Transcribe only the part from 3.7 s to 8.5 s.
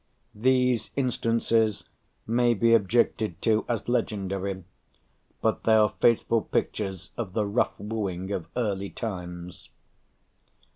legendary, but they are faithful pictures of the rough wooing of